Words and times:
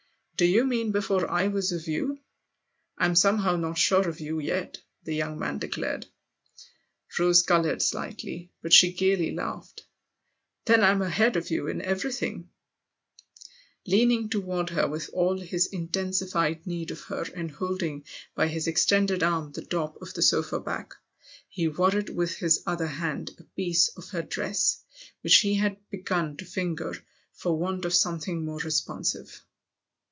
"Do 0.41 0.47
you 0.47 0.63
mean 0.63 0.91
before 0.91 1.29
I 1.29 1.49
was 1.49 1.71
of 1.71 1.87
you? 1.87 2.19
I'm 2.97 3.13
somehow 3.15 3.57
not 3.57 3.77
sure 3.77 4.09
of 4.09 4.19
you 4.19 4.39
yet!" 4.39 4.79
the 5.03 5.13
young 5.13 5.37
man 5.37 5.59
declared. 5.59 6.07
Rose 7.19 7.43
coloured 7.43 7.83
slightly; 7.83 8.51
but 8.63 8.73
she 8.73 8.91
gaily 8.91 9.35
laughed." 9.35 9.83
Then 10.65 10.83
I'm 10.83 11.03
ahead 11.03 11.35
of 11.35 11.51
you 11.51 11.67
in 11.67 11.79
everything!" 11.79 12.49
Leaning 13.85 14.29
toward 14.29 14.71
her 14.71 14.87
with 14.87 15.11
all 15.13 15.37
his 15.37 15.67
intensified 15.67 16.65
need 16.65 16.89
of 16.89 17.01
her 17.01 17.21
and 17.35 17.51
holding 17.51 18.03
by 18.33 18.47
his 18.47 18.65
extended 18.65 19.21
arm 19.21 19.51
the 19.51 19.61
top 19.61 20.01
of 20.01 20.15
the 20.15 20.23
sofa 20.23 20.59
back, 20.59 20.95
he 21.49 21.67
worried 21.67 22.09
with 22.09 22.37
his 22.37 22.63
other 22.65 22.87
hand 22.87 23.29
a 23.37 23.43
piece 23.43 23.89
of 23.89 24.09
her 24.09 24.23
dress, 24.23 24.81
which 25.21 25.35
he 25.41 25.53
had 25.57 25.77
begun 25.91 26.35
to 26.37 26.45
finger 26.45 26.95
for 27.31 27.55
want 27.55 27.85
of 27.85 27.93
something 27.93 28.43
more 28.43 28.57
responsive. 28.57 29.43